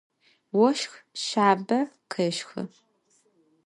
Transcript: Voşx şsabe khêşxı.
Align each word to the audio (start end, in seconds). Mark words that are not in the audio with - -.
Voşx 0.57 0.91
şsabe 1.21 1.79
khêşxı. 2.11 2.61